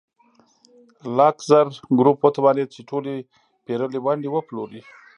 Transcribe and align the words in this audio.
لاکزر 1.17 1.65
ګروپ 1.99 2.17
وتوانېد 2.23 2.69
چې 2.75 2.81
ټولې 2.89 3.15
پېرلې 3.65 3.99
ونډې 4.05 4.29
وپلوري. 4.31 4.81